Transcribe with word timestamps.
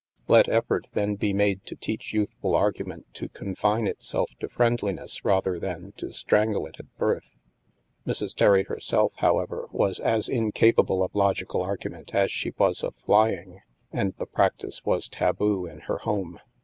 Let 0.27 0.49
effort 0.49 0.87
then 0.95 1.13
be 1.13 1.31
made 1.31 1.63
to 1.67 1.75
teach 1.75 2.11
youthful 2.11 2.55
argument 2.55 3.05
to 3.13 3.29
confine 3.29 3.85
itself 3.85 4.31
to 4.39 4.49
friendliness, 4.49 5.23
rather 5.23 5.59
than 5.59 5.91
to 5.97 6.11
strangle 6.11 6.65
it 6.65 6.77
at 6.79 6.97
birth. 6.97 7.35
Mrs. 8.07 8.33
Terry 8.35 8.63
herself, 8.63 9.13
however, 9.17 9.67
was 9.71 9.99
as 9.99 10.27
incapable 10.27 11.03
of 11.03 11.13
logical 11.13 11.61
argu 11.61 11.91
ment 11.91 12.15
as 12.15 12.31
she 12.31 12.51
was 12.57 12.81
of 12.83 12.95
flying, 12.95 13.61
and 13.91 14.15
the 14.17 14.25
practice 14.25 14.83
was 14.83 15.07
taboo 15.07 15.67
in 15.67 15.81
her 15.81 15.99
home. 15.99 16.39